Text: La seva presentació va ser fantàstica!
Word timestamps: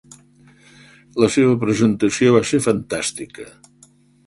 La 1.23 1.29
seva 1.35 1.59
presentació 1.65 2.33
va 2.39 2.43
ser 2.53 2.63
fantàstica! 2.69 3.49